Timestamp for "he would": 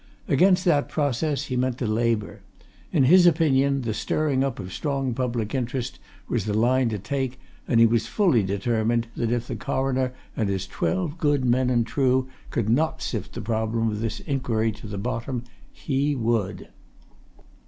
15.71-16.69